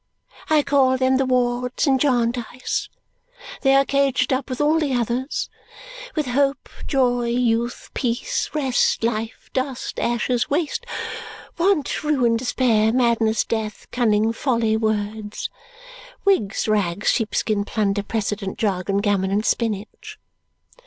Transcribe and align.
I 0.49 0.63
call 0.63 0.97
them 0.97 1.17
the 1.17 1.27
Wards 1.27 1.85
in 1.85 1.99
Jarndyce. 1.99 2.89
They 3.61 3.75
are 3.75 3.85
caged 3.85 4.33
up 4.33 4.49
with 4.49 4.59
all 4.59 4.79
the 4.79 4.95
others. 4.95 5.47
With 6.15 6.25
Hope, 6.25 6.67
Joy, 6.87 7.25
Youth, 7.27 7.91
Peace, 7.93 8.49
Rest, 8.55 9.03
Life, 9.03 9.51
Dust, 9.53 9.99
Ashes, 9.99 10.49
Waste, 10.49 10.87
Want, 11.59 12.03
Ruin, 12.03 12.35
Despair, 12.35 12.91
Madness, 12.91 13.43
Death, 13.45 13.85
Cunning, 13.91 14.33
Folly, 14.33 14.75
Words, 14.75 15.51
Wigs, 16.25 16.67
Rags, 16.67 17.09
Sheepskin, 17.09 17.63
Plunder, 17.63 18.01
Precedent, 18.01 18.57
Jargon, 18.57 19.01
Gammon, 19.01 19.29
and 19.29 19.45
Spinach!" 19.45 20.17